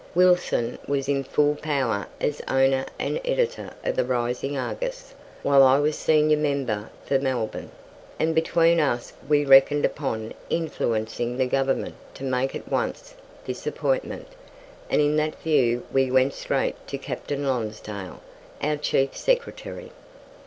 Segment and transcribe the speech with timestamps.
[0.15, 5.77] Wilson was in full power as owner and editor of the rising "Argus", while I
[5.77, 7.69] was senior member for Melbourne;
[8.17, 13.13] and between us we reckoned upon influencing the Government to make at once
[13.45, 14.27] this appointment,
[14.89, 18.21] and in that view we went straight to Captain Lonsdale,
[18.59, 19.91] our Chief Secretary.